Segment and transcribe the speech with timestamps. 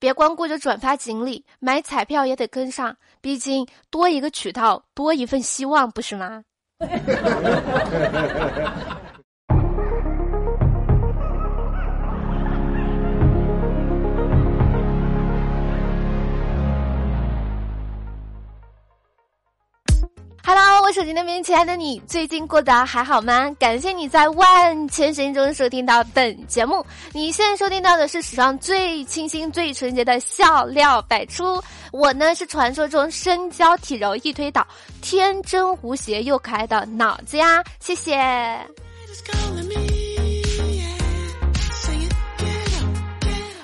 [0.00, 6.42] 别光顾着转发锦鲤，买彩票也得跟上，毕竟多一个渠道，多一份希望，不是吗？
[20.52, 23.48] ？Hello，我手机那边亲爱的你，最近过得还好吗？
[23.56, 26.84] 感谢你在万千声音中收听到本节目。
[27.12, 31.62] 你现在收听到的是史上最清新、最纯洁的笑料百出。
[31.92, 34.66] 我呢是传说中身娇体柔易推倒、
[35.00, 38.18] 天真无邪又可爱的脑子呀，谢谢。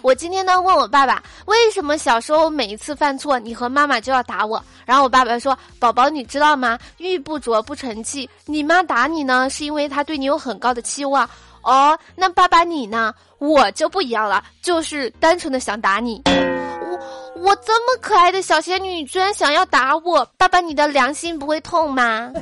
[0.06, 4.62] 我今天呢问我爸爸，为什么小时候每一次犯错，你和妈妈就要打我？
[4.84, 6.78] 然后我爸爸说：“宝宝，你知道吗？
[6.98, 11.28] 玉不琢不成器，你妈打你呢，是因为她对你有很高的期望。
[11.62, 13.12] 哦，那爸爸你呢？
[13.38, 16.22] 我就不一样了，就是单纯的想打你。
[16.24, 22.30] 我我这么可爱的小仙女，你居然想要打我，爸爸你的良心不会痛吗？”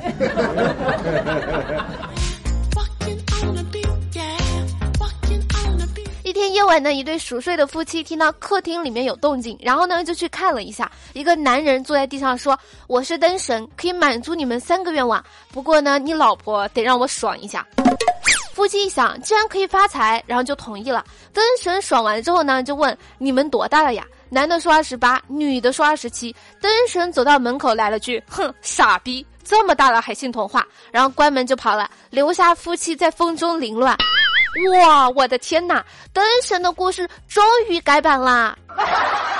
[6.55, 10.89] 夜晚呢，一对熟睡的夫妻听到客厅里面有动静，然后呢就去看了一下。
[11.11, 15.21] 一个男人坐在地上说：“我是灯神，可以满足你们三个愿望。
[15.51, 17.67] 不过呢，你老婆得让我爽一下。”
[18.55, 21.03] 夫妻一想，既然可以发财，然后就同意了。
[21.33, 33.97] 灯神爽完之后呢，就问：“你们多大了呀？”男的说：“二十八。”女的说：“二十七。”灯神走到门口来了句：“哼，傻逼，这么大了还信童话？”然后关门就跑了，留下夫妻在风中凌乱。
[34.79, 35.83] 哇，我的天哪！
[36.13, 38.57] 灯神的故事终于改版啦！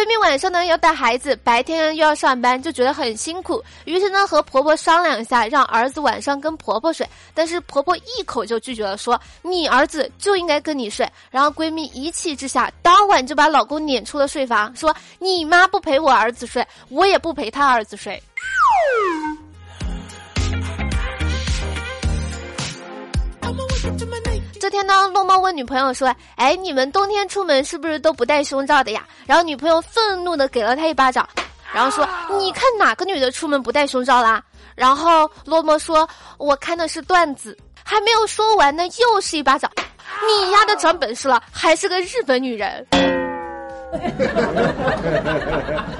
[0.00, 3.62] 闺蜜晚上呢要带孩子，白天又要上班，就觉得很辛苦。
[3.84, 7.06] 于是呢和婆婆商量一下，让儿子晚上跟婆婆睡。
[7.34, 11.06] 但是婆婆一口就拒绝了，说你儿子就应该跟你睡。
[11.30, 18.22] 然后闺蜜一气之下，当晚就把老公撵出了睡房，说你妈不陪我儿子睡，我也不陪他儿子睡。
[24.70, 31.28] 这天呢，洛猫问女朋友说：“哎，你们冬天出门是不是都不戴胸罩的呀？”然后女朋友愤怒的给了他一巴掌，
[31.74, 32.08] 然后说
[32.38, 34.40] ：“你看哪个女的出门不戴胸罩啦？”
[34.76, 36.08] 然后落猫说
[36.38, 39.68] ：“我看的是段子。”还没有说完呢，又是一巴掌。
[40.24, 42.86] 你丫的长本事了，还是个日本女人。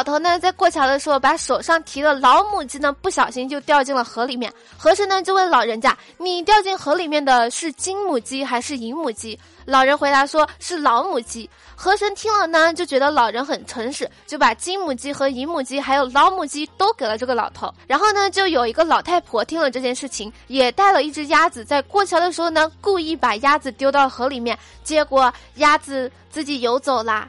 [0.00, 4.50] 老头呢，在过桥的时候，把手上提的老母鸡呢，不小心就掉进了河里面。
[4.78, 17.70] 河神呢，就问老人家：“你掉进河里面的是金母鸡还是银母鸡？”老人回答说：“是老母鸡。”河神听了呢，就觉得老人很诚实，就把金母鸡和银母鸡还有老母鸡都给了这个老头。
[17.86, 27.28] 然后呢，就有一个老太婆听了这件事情，也带了一只鸭子，在过桥的时候呢，故意把鸭子丢到河里面，结果鸭子自己游走啦。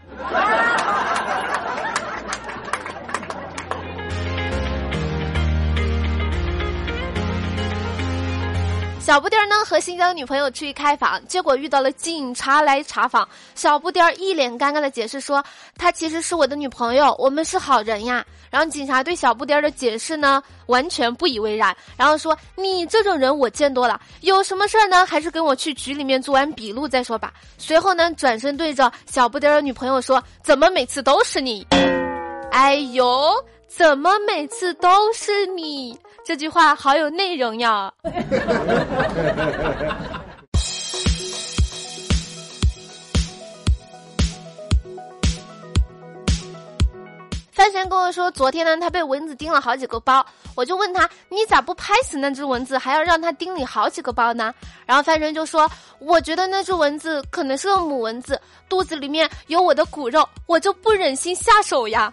[9.11, 13.27] 小不点儿呢和新疆女朋友去开房，结果遇到了警察来查房。
[13.55, 15.43] 小不点儿一脸尴尬的解释说
[15.77, 25.05] ：“她其实是我的女朋友，我们是好人呀。”然后警察对小不点儿的解释呢完全不以为然，然后说：“你这种人我见多了，有什么事儿呢？
[25.05, 31.67] 还是跟我去局里面做完笔录再说吧。”随后呢转身对着小不点儿的女朋友说：“怎么每次都是你？
[32.49, 33.29] 哎呦，
[33.75, 37.91] 怎么每次都是你？”这句话好有内容呀！
[47.51, 54.53] 范神跟我说，昨天呢，他被蚊子叮了好几个包，我就问他，你咋不拍死那只蚊子，还要让他叮你好几个包呢？
[54.85, 62.11] 然后范神就说，我觉得那只蚊子可能是个母蚊子，肚子里面有我的骨肉，我就不忍心下手呀。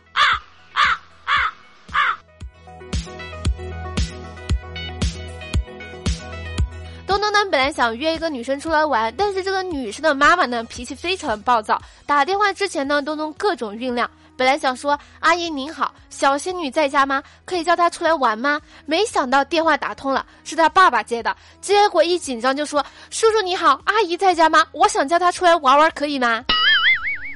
[7.21, 11.81] 东东，本来想约一个女生出来玩，但是这个女生的妈妈呢，脾气非常暴躁。
[12.07, 17.23] 打电话之前呢，东东各种酝酿，本来想说：“阿姨您好，小仙女在家吗？
[17.45, 21.37] 可以叫她出来玩吗？”没想到电话打通了，是他爸爸接的。
[21.61, 24.65] 结果一紧张就说：“叔叔你好，阿姨在家吗？
[24.73, 26.45] 我想叫她出来玩玩，可以吗？”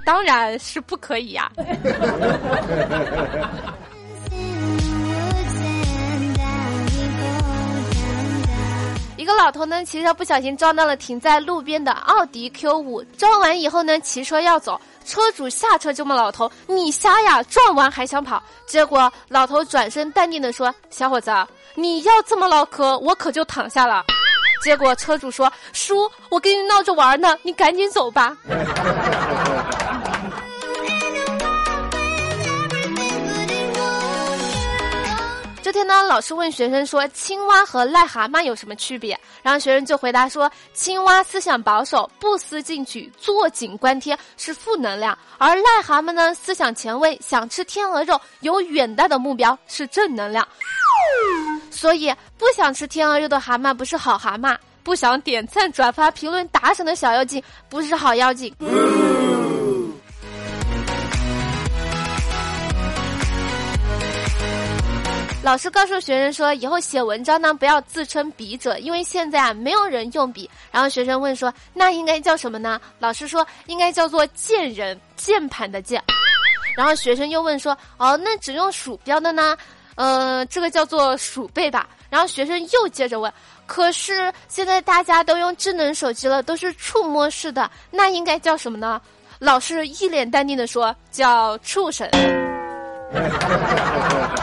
[0.04, 1.48] 当然是不可以呀。
[9.34, 21.30] 老头呢，骑车不小心撞到了停在路边的奥迪 Q 五，撞完以后呢，骑车要走，车主下车就骂老头：“你瞎呀，撞完还想跑？”结果老头转身淡定的说：“小伙子，
[21.74, 24.04] 你要这么唠嗑，我可就躺下了。”
[24.62, 28.36] 结果车主说：“叔，我跟你闹着玩呢，你赶紧走吧。”
[35.72, 50.46] 天呢，老师问学生说：“青蛙和癞蛤蟆有什么区别？”然后学生就回答说：“青蛙思想保守，不思进取，坐井观天，是负能量；而癞蛤蟆呢，思想前卫，想吃天鹅肉，有远大的目标，是正能量。
[51.70, 58.54] 所以，不想吃天鹅肉的蛤蟆不是好蛤蟆，不想点赞、转发、评论、打赏的小妖精不是好妖精。”
[65.44, 70.48] 老师告诉学生说，以后写文章呢，不要自称笔者，因为现在啊，没有人用笔。
[70.70, 72.80] 然后学生问说，那应该叫什么呢？
[73.00, 76.00] 老师说，应该叫做键人，键盘的键。
[76.76, 79.56] 然后学生又问说，哦，那只用鼠标的呢？
[79.96, 81.88] 呃，这个叫做鼠辈吧。
[82.08, 83.32] 然后学生又接着问，
[83.66, 89.00] 可是现在大家都用智能手机了，都是触摸式的，那应该叫什么呢？
[89.40, 92.08] 老师一脸淡定的说，叫畜生。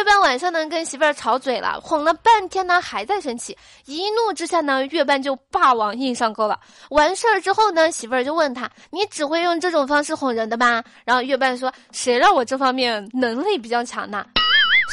[0.00, 3.54] 月半晚上呢，跟媳妇儿吵嘴了，哄了半天呢，还在生气。
[3.84, 6.58] 一怒之下呢，月半就霸王硬上钩了。
[6.88, 14.24] 完事儿之后呢，媳妇儿就问他：“你只会用这种方式哄人的吧？”然后月半说：“谁让我这方面能力比较强呢？”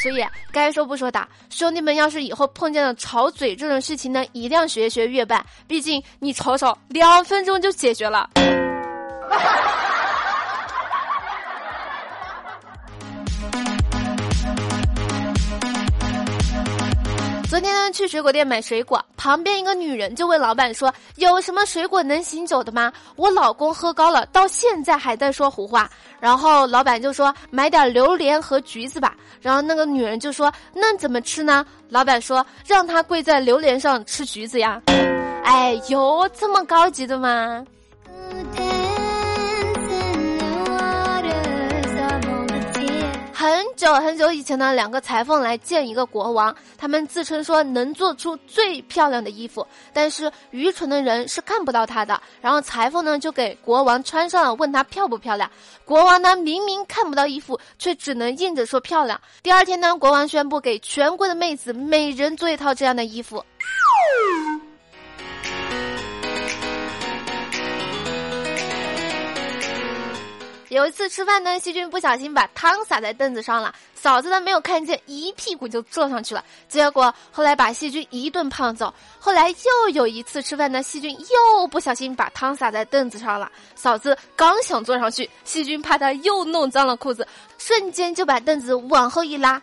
[0.03, 0.21] 所以
[0.51, 8.29] 该说不说的，兄弟们，要是以后碰见了吵嘴这种事情呢，一定要学一学月半，毕竟你吵吵两分钟就解决了。
[17.57, 22.93] 昨天呢，去水果店买水果，旁边一个女人就问老板说：“有什么水果能醒酒的吗？
[23.15, 25.89] 我老公喝高了，到现在还在说胡话。”
[26.21, 34.79] 然后老板就说：“买点榴莲和橘子吧。”然后那个女人就说：“那怎么吃呢？”老板说：“让他跪在榴莲上吃橘子呀。”
[35.43, 37.65] 哎呦，这么高级的吗？
[43.87, 52.21] 很久很久以前呢，两个裁缝来见一个国王，他们自称说能做出最漂亮的衣服，但是愚蠢的人是看不到它的。
[52.41, 55.49] 然后裁缝呢就给国王穿上了，问他漂不漂亮。
[55.85, 59.21] 国王呢明明看不到衣服，却只能硬着说漂亮。
[59.41, 63.41] 第二天呢，国王宣布给全国的妹子每人做一套这样的衣服。
[70.69, 78.93] 有一次吃饭呢，细菌不小心把汤洒在凳子上了，嫂子呢没有看见，一屁股就坐上去了，结果后来把细菌一顿胖揍。
[79.17, 87.25] 后来又有一次吃饭呢，细菌又不小心把汤洒在凳子上了，嫂子刚想坐上去，细菌怕他又弄脏了裤子，
[87.57, 89.61] 瞬间就把凳子往后一拉，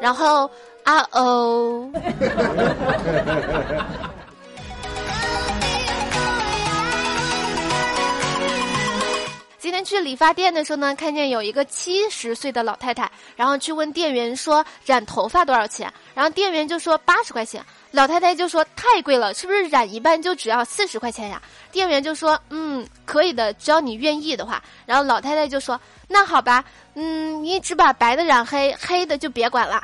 [0.00, 0.48] 然后
[0.84, 1.90] 啊哦。
[9.76, 21.42] 天去理发店的时候呢，看见有一个七十岁的老太太，然后去问店员说染头发多少钱，然后店员就说八十块钱，老太太就说太贵了，是不是染一半就只要四十块钱呀？
[21.70, 24.62] 店员就说嗯，可以的，只要你愿意的话。
[24.86, 25.78] 然后老太太就说
[26.08, 26.64] 那好吧，
[26.94, 29.82] 嗯，你只把白的染黑，黑的就别管了。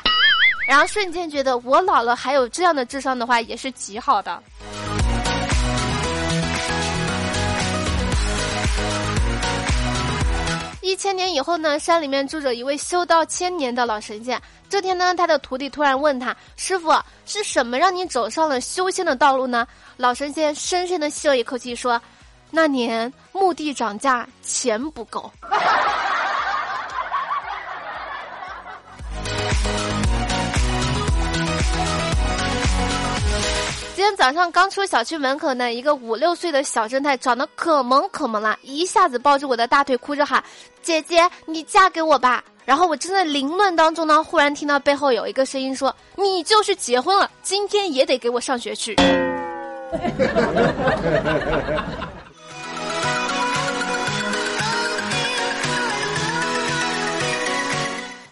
[0.66, 4.42] 然后瞬间觉得我老了还有这样的智商的话，也是极好的。
[10.92, 14.38] 一千年以后呢，山里面住着一位修道千年的老神仙。
[14.68, 16.92] 这天呢，他的徒弟突然问他：“师傅，
[17.24, 21.98] 是什么让你走上了修仙的道路呢？”老神仙深深的吸了一口气说
[22.52, 25.32] ：“那年墓地涨价，钱不够。
[34.16, 40.42] ”早上刚出小区门口呢，一个五六岁的小正太长得可萌可萌了，一下子抱着我的大腿，哭着喊
[40.82, 48.96] ：“姐姐，你嫁给我吧！”然后我正在凌乱当中呢，忽然听到背后有一个声音说：“你就是结婚了，今天也得给我上学去。”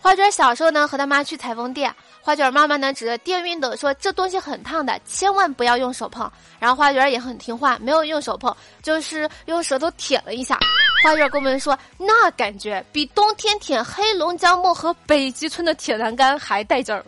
[0.02, 1.95] 花卷小时候呢，和他妈去裁缝店。
[2.23, 10.59] 花卷妈妈呢，指着电熨斗说：“这东西很烫的，千万不要用手碰。”然后花卷也很听话，没有用手碰，就是用舌头舔了一下。
[11.02, 17.04] 花卷跟我们说：“那感觉比冬天舔黑龙江漠河北极村的铁栏杆还带劲儿。”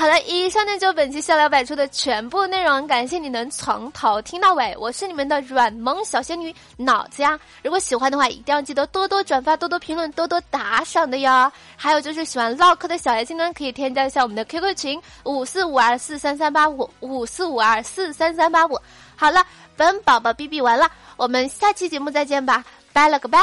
[0.00, 7.38] 好了，以上呢就本期笑料百出的全部内容，感谢你能从头听到尾，我是你们的软萌小仙女脑子呀。
[7.62, 11.52] 如果喜欢的话，一定要记得多多转发、多多评论、多多打赏的哟。
[11.76, 18.80] 还有就是喜欢唠嗑的小爱心呢，可以添加一下我们的 QQ 群五四五二四三三八五五四五二四三三八五。
[19.16, 19.44] 好了，
[19.76, 22.64] 本宝宝哔哔完了，我们下期节目再见吧，
[22.94, 23.38] 拜了个拜。